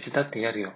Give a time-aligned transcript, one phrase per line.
[0.00, 0.72] 手伝ってやるよ。